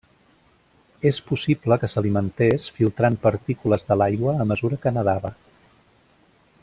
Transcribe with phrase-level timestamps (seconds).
[1.09, 5.33] És possible que s'alimentés filtrant partícules de l'aigua a mesura que nedava.